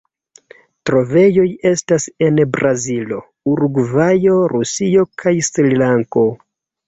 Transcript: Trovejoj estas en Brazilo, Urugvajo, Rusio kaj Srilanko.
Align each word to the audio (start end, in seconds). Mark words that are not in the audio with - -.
Trovejoj 0.89 1.43
estas 1.71 2.07
en 2.27 2.39
Brazilo, 2.55 3.19
Urugvajo, 3.53 4.39
Rusio 4.55 5.05
kaj 5.25 5.35
Srilanko. 5.49 6.25